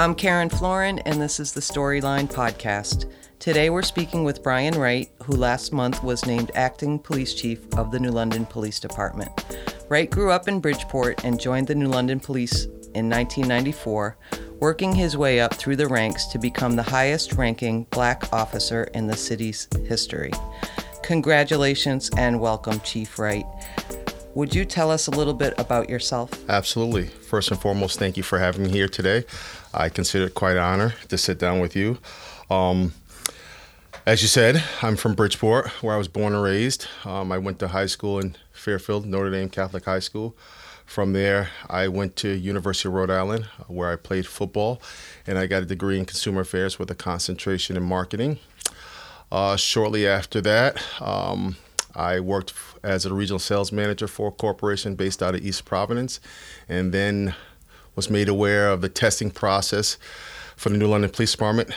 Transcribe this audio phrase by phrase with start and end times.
[0.00, 3.12] I'm Karen Florin, and this is the Storyline Podcast.
[3.38, 7.90] Today we're speaking with Brian Wright, who last month was named acting police chief of
[7.90, 9.30] the New London Police Department.
[9.90, 14.16] Wright grew up in Bridgeport and joined the New London Police in 1994,
[14.58, 19.06] working his way up through the ranks to become the highest ranking black officer in
[19.06, 20.32] the city's history.
[21.02, 23.44] Congratulations and welcome, Chief Wright.
[24.34, 26.30] Would you tell us a little bit about yourself?
[26.48, 27.06] Absolutely.
[27.06, 29.24] First and foremost, thank you for having me here today.
[29.74, 31.98] I consider it quite an honor to sit down with you.
[32.48, 32.94] Um,
[34.06, 36.86] as you said, I'm from Bridgeport, where I was born and raised.
[37.04, 40.36] Um, I went to high school in Fairfield, Notre Dame Catholic High School.
[40.86, 44.80] From there, I went to University of Rhode Island, where I played football,
[45.26, 48.38] and I got a degree in consumer affairs with a concentration in marketing.
[49.32, 51.56] Uh, shortly after that, um,
[51.94, 56.20] I worked as a regional sales manager for a corporation based out of East Providence,
[56.68, 57.34] and then
[57.96, 59.98] was made aware of the testing process
[60.56, 61.70] for the New London Police Department.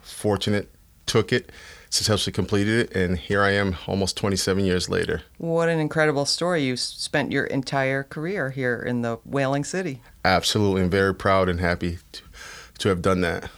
[0.00, 0.70] Fortunate,
[1.06, 1.50] took it,
[1.90, 5.22] successfully completed it, and here I am almost 27 years later.
[5.38, 6.62] What an incredible story.
[6.64, 10.02] You spent your entire career here in the Whaling City.
[10.24, 12.22] Absolutely, I'm very proud and happy to,
[12.78, 13.50] to have done that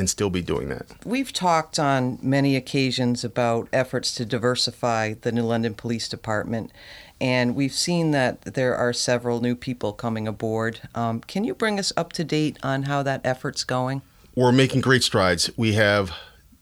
[0.00, 0.86] and still be doing that.
[1.04, 6.72] We've talked on many occasions about efforts to diversify the New London Police Department,
[7.20, 10.80] and we've seen that there are several new people coming aboard.
[10.94, 14.00] Um, can you bring us up to date on how that effort's going?
[14.34, 15.50] We're making great strides.
[15.56, 16.12] We have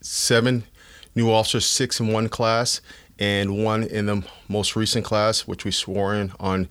[0.00, 0.64] seven
[1.14, 2.80] new officers, six in one class,
[3.20, 6.68] and one in the most recent class, which we swore in on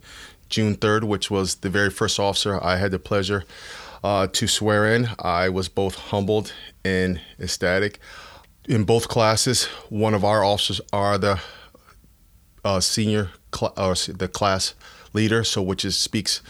[0.50, 3.44] June 3rd, which was the very first officer I had the pleasure
[4.02, 5.08] uh, to swear in.
[5.18, 6.52] I was both humbled
[6.84, 7.98] and ecstatic.
[8.68, 11.40] In both classes, one of our officers are the
[12.64, 14.74] uh, senior cl- or the class
[15.12, 16.42] leader, so which is speaks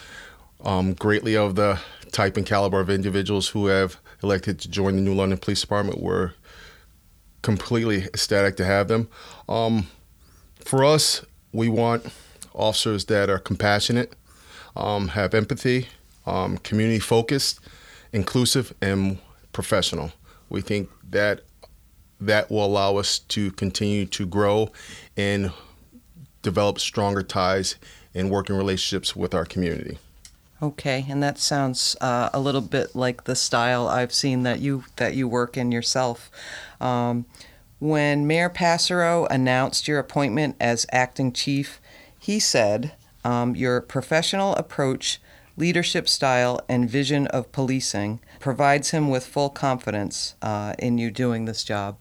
[0.64, 1.78] um, greatly of the
[2.10, 6.00] type and caliber of individuals who have elected to join the New London Police Department.
[6.00, 6.32] We're
[7.42, 9.08] completely ecstatic to have them.
[9.48, 9.86] Um,
[10.64, 12.06] for us, we want
[12.54, 14.14] officers that are compassionate,
[14.76, 15.88] um, have empathy,
[16.28, 17.60] um, community focused,
[18.12, 19.18] inclusive, and
[19.52, 20.12] professional.
[20.48, 21.42] We think that
[22.20, 24.70] that will allow us to continue to grow
[25.16, 25.52] and
[26.42, 27.76] develop stronger ties
[28.14, 29.98] and working relationships with our community.
[30.60, 34.84] Okay, and that sounds uh, a little bit like the style I've seen that you
[34.96, 36.30] that you work in yourself.
[36.80, 37.26] Um,
[37.78, 41.80] when Mayor Passero announced your appointment as acting chief,
[42.18, 42.92] he said
[43.24, 45.20] um, your professional approach
[45.58, 51.44] leadership style, and vision of policing provides him with full confidence uh, in you doing
[51.44, 51.98] this job.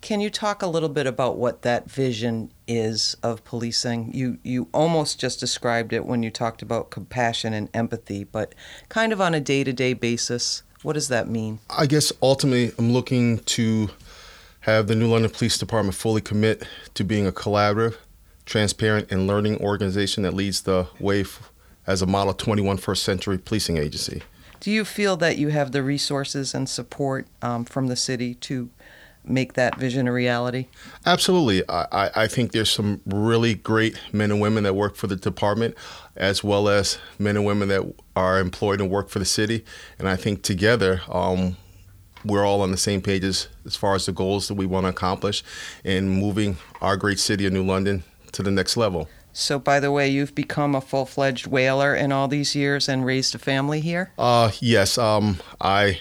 [0.00, 4.12] Can you talk a little bit about what that vision is of policing?
[4.12, 8.54] You you almost just described it when you talked about compassion and empathy, but
[8.88, 11.60] kind of on a day-to-day basis, what does that mean?
[11.70, 13.90] I guess ultimately I'm looking to
[14.60, 17.96] have the New London Police Department fully commit to being a collaborative,
[18.44, 21.24] transparent, and learning organization that leads the way
[21.86, 24.22] as a model 21 first century policing agency.
[24.60, 28.70] Do you feel that you have the resources and support um, from the city to
[29.24, 30.66] make that vision a reality?
[31.06, 31.62] Absolutely.
[31.68, 35.76] I, I think there's some really great men and women that work for the department,
[36.16, 39.64] as well as men and women that are employed and work for the city.
[39.98, 41.56] And I think together, um,
[42.24, 44.90] we're all on the same pages as far as the goals that we want to
[44.90, 45.42] accomplish
[45.84, 49.08] in moving our great city of New London to the next level.
[49.32, 53.04] So, by the way, you've become a full fledged whaler in all these years and
[53.04, 54.12] raised a family here?
[54.18, 54.98] Uh, yes.
[54.98, 56.00] Um, I,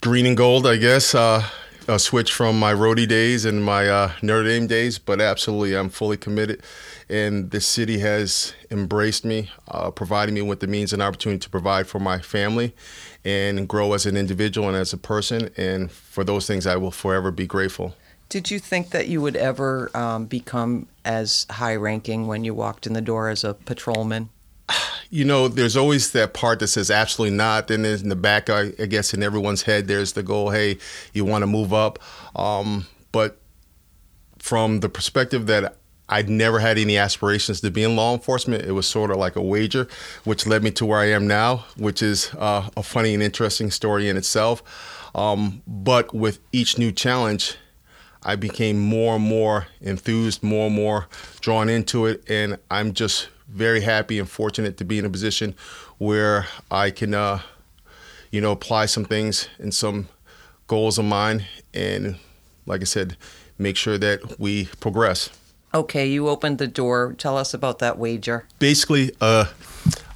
[0.00, 1.44] green and gold, I guess, uh,
[1.86, 5.90] a switch from my Rhody days and my uh, Notre Dame days, but absolutely, I'm
[5.90, 6.62] fully committed.
[7.08, 11.50] And the city has embraced me, uh, providing me with the means and opportunity to
[11.50, 12.74] provide for my family
[13.24, 15.50] and grow as an individual and as a person.
[15.56, 17.94] And for those things, I will forever be grateful.
[18.30, 22.86] Did you think that you would ever um, become as high ranking when you walked
[22.86, 24.30] in the door as a patrolman?
[25.12, 27.66] You know, there's always that part that says absolutely not.
[27.66, 30.78] Then in the back, I, I guess, in everyone's head, there's the goal hey,
[31.12, 31.98] you want to move up.
[32.36, 33.40] Um, but
[34.38, 35.76] from the perspective that
[36.08, 38.64] I'd never had any aspirations to be in law enforcement.
[38.64, 39.88] It was sort of like a wager,
[40.22, 43.72] which led me to where I am now, which is uh, a funny and interesting
[43.72, 44.62] story in itself.
[45.14, 47.56] Um, but with each new challenge,
[48.22, 51.06] I became more and more enthused, more and more
[51.40, 55.54] drawn into it, and I'm just very happy and fortunate to be in a position
[55.98, 57.40] where I can, uh,
[58.30, 60.08] you know, apply some things and some
[60.66, 62.16] goals of mine, and
[62.66, 63.16] like I said,
[63.58, 65.30] make sure that we progress.
[65.72, 67.14] Okay, you opened the door.
[67.16, 68.46] Tell us about that wager.
[68.58, 69.46] Basically, uh,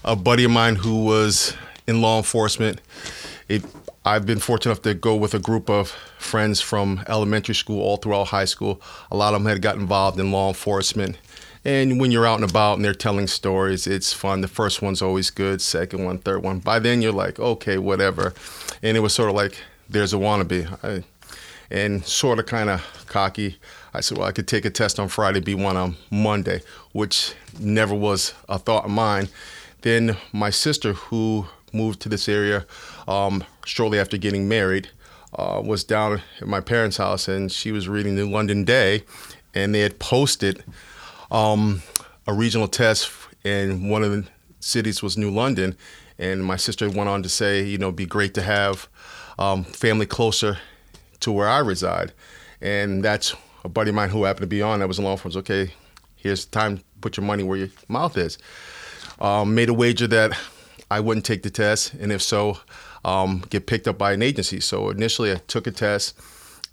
[0.04, 1.56] a buddy of mine who was
[1.86, 2.80] in law enforcement
[3.48, 3.62] it
[4.06, 7.96] I've been fortunate enough to go with a group of friends from elementary school all
[7.96, 8.82] throughout high school.
[9.10, 11.16] A lot of them had got involved in law enforcement.
[11.64, 14.42] And when you're out and about and they're telling stories, it's fun.
[14.42, 16.58] The first one's always good, second one, third one.
[16.58, 18.34] By then, you're like, okay, whatever.
[18.82, 19.56] And it was sort of like,
[19.88, 20.78] there's a wannabe.
[20.84, 21.02] I,
[21.70, 23.58] and sort of kind of cocky.
[23.94, 26.60] I said, well, I could take a test on Friday, be one on Monday,
[26.92, 29.28] which never was a thought of mine.
[29.80, 32.66] Then my sister, who moved to this area
[33.08, 34.88] um, shortly after getting married,
[35.34, 39.02] uh, was down at my parents' house and she was reading the London Day,
[39.54, 40.64] and they had posted
[41.30, 41.82] um,
[42.26, 43.10] a regional test,
[43.44, 44.24] and one of the
[44.60, 45.76] cities was New London.
[46.18, 48.88] And my sister went on to say, you know, it'd be great to have
[49.38, 50.58] um, family closer
[51.20, 52.12] to where I reside.
[52.60, 53.34] And that's
[53.64, 55.50] a buddy of mine who happened to be on that was in law enforcement.
[55.50, 55.72] Okay,
[56.16, 58.38] here's time to put your money where your mouth is.
[59.20, 60.38] Um, made a wager that
[60.90, 62.58] I wouldn't take the test, and if so,
[63.04, 64.60] um, get picked up by an agency.
[64.60, 66.18] So initially, I took a test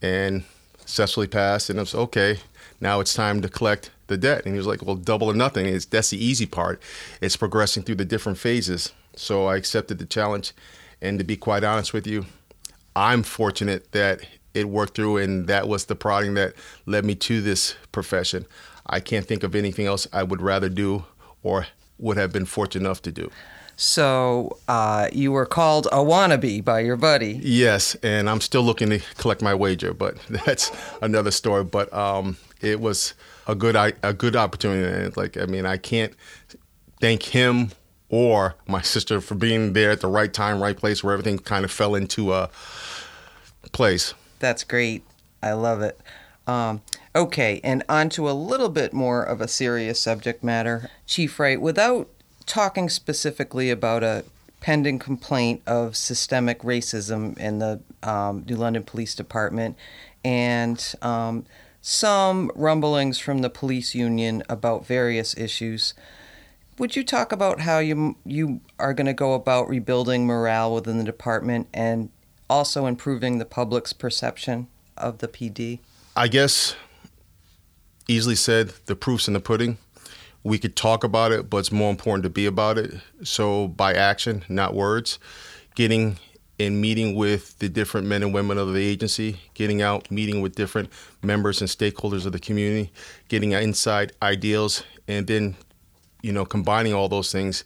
[0.02, 0.44] and
[0.80, 2.40] successfully passed, and I was okay.
[2.80, 4.46] Now it's time to collect the debt.
[4.46, 5.66] And he was like, "Well, double or nothing.
[5.66, 6.82] It's, that's the easy part.
[7.22, 10.54] It's progressing through the different phases." So I accepted the challenge,
[11.02, 12.26] and to be quite honest with you,
[12.96, 14.22] I'm fortunate that
[14.54, 16.54] it worked through, and that was the prodding that
[16.86, 18.46] led me to this profession.
[18.86, 21.06] I can't think of anything else I would rather do
[21.44, 21.68] or
[21.98, 23.32] would have been fortunate enough to do.
[23.76, 27.40] So uh, you were called a wannabe by your buddy.
[27.42, 30.72] Yes, and I'm still looking to collect my wager, but that's
[31.02, 31.64] another story.
[31.64, 33.14] But um, it was
[33.48, 35.06] a good a good opportunity.
[35.06, 36.14] And like I mean, I can't
[37.00, 37.72] thank him
[38.10, 41.66] or my sister for being there at the right time, right place, where everything kind
[41.66, 42.50] of fell into a
[43.72, 44.14] place.
[44.40, 45.04] That's great.
[45.42, 46.00] I love it.
[46.46, 46.82] Um,
[47.16, 50.90] okay, and on to a little bit more of a serious subject matter.
[51.06, 52.10] Chief Wright, without
[52.46, 54.24] talking specifically about a
[54.60, 59.76] pending complaint of systemic racism in the um, New London Police Department
[60.24, 61.46] and um,
[61.82, 65.94] some rumblings from the police union about various issues.
[66.78, 70.98] Would you talk about how you you are going to go about rebuilding morale within
[70.98, 72.10] the department and
[72.50, 74.68] also improving the public's perception
[74.98, 75.80] of the PD?
[76.16, 76.76] I guess
[78.08, 79.78] easily said, the proof's in the pudding.
[80.44, 82.94] We could talk about it, but it's more important to be about it.
[83.24, 85.20] So by action, not words,
[85.76, 86.18] getting
[86.60, 90.56] and meeting with the different men and women of the agency, getting out, meeting with
[90.56, 90.90] different
[91.24, 92.92] members and stakeholders of the community,
[93.30, 95.56] getting inside ideals, and then,
[96.22, 97.64] you know, combining all those things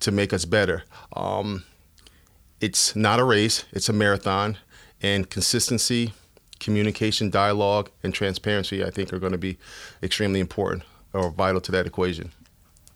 [0.00, 0.84] to make us better.
[1.14, 1.64] Um,
[2.60, 4.56] it's not a race, it's a marathon,
[5.02, 6.12] and consistency,
[6.58, 9.58] communication, dialogue, and transparency, I think, are going to be
[10.02, 10.84] extremely important
[11.18, 12.32] or vital to that equation.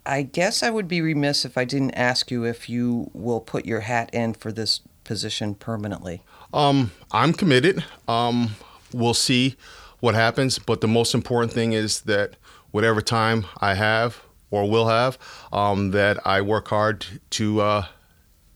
[0.05, 3.67] I guess I would be remiss if I didn't ask you if you will put
[3.67, 6.23] your hat in for this position permanently.
[6.53, 7.85] Um, I'm committed.
[8.09, 8.57] Um,
[8.93, 9.57] we'll see
[10.01, 12.35] what happens, but the most important thing is that
[12.73, 14.21] whatever time I have
[14.51, 15.19] or will have,
[15.53, 17.85] um, that I work hard to uh,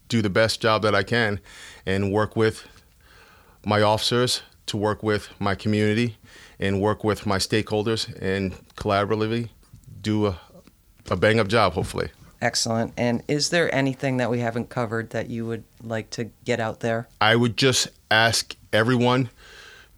[0.08, 1.40] do the best job that I can
[1.86, 2.66] and work with
[3.64, 6.16] my officers, to work with my community,
[6.58, 9.50] and work with my stakeholders and collaboratively
[10.06, 10.38] do a,
[11.10, 12.10] a bang up job, hopefully.
[12.40, 12.92] Excellent.
[12.96, 16.78] And is there anything that we haven't covered that you would like to get out
[16.78, 17.08] there?
[17.20, 19.30] I would just ask everyone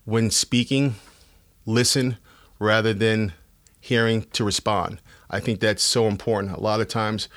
[0.07, 0.95] when speaking,
[1.67, 2.17] listen
[2.59, 3.35] rather than
[3.81, 5.01] hearing to respond.
[5.31, 6.57] I think that's so important.
[6.57, 7.29] A lot of times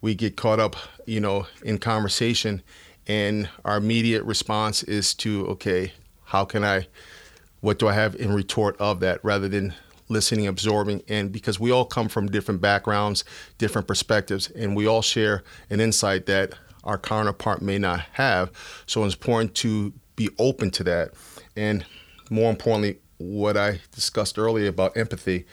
[0.00, 2.62] we get caught up, you know, in conversation
[3.06, 5.92] and our immediate response is to, okay,
[6.24, 6.86] how can I,
[7.60, 9.74] what do I have in retort of that rather than
[10.14, 13.24] listening, absorbing, and because we all come from different backgrounds,
[13.58, 16.54] different perspectives, and we all share an insight that
[16.84, 18.50] our counterpart may not have.
[18.86, 21.12] So it's important to be open to that.
[21.56, 21.84] And
[22.30, 25.46] more importantly, what I discussed earlier about empathy.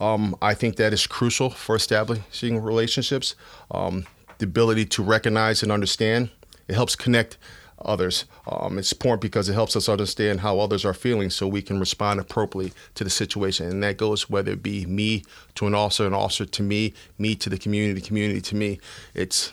[0.00, 3.34] Um, I think that is crucial for establishing relationships.
[3.70, 4.06] Um,
[4.38, 6.30] the ability to recognize and understand
[6.68, 7.36] it helps connect
[7.84, 8.24] others.
[8.46, 11.78] Um, it's important because it helps us understand how others are feeling so we can
[11.80, 13.68] respond appropriately to the situation.
[13.68, 15.24] And that goes whether it be me
[15.56, 18.80] to an officer, an officer to me, me to the community, community to me.
[19.14, 19.52] It's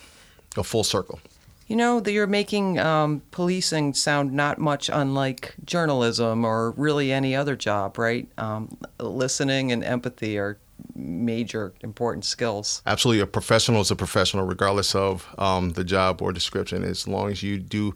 [0.57, 1.19] a full circle.
[1.67, 7.35] You know, that you're making um, policing sound not much unlike journalism or really any
[7.35, 8.25] other job, right?
[8.37, 10.57] Um, listening and empathy are
[10.97, 12.81] major important skills.
[12.85, 13.21] Absolutely.
[13.21, 16.83] A professional is a professional, regardless of um, the job or description.
[16.83, 17.93] As long as you do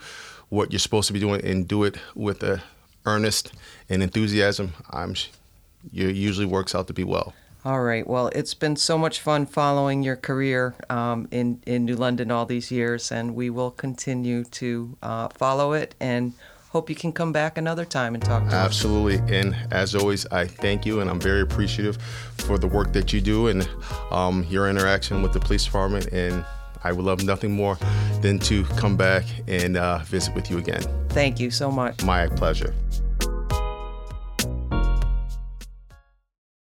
[0.50, 2.62] what you're supposed to be doing and do it with a
[3.06, 3.54] earnest
[3.90, 7.34] and enthusiasm, I'm, it usually works out to be well.
[7.64, 8.08] All right.
[8.08, 12.48] Well, it's been so much fun following your career um, in in New London all
[12.48, 16.34] these years, and we will continue to uh, follow it and
[16.72, 19.16] hope you can come back another time and talk to Absolutely.
[19.16, 19.22] us.
[19.22, 19.38] Absolutely.
[19.38, 21.98] And as always, I thank you, and I'm very appreciative
[22.38, 23.68] for the work that you do and
[24.10, 26.08] um, your interaction with the police department.
[26.14, 26.46] And
[26.84, 27.78] I would love nothing more
[28.22, 30.82] than to come back and uh, visit with you again.
[31.10, 32.04] Thank you so much.
[32.04, 32.74] My pleasure.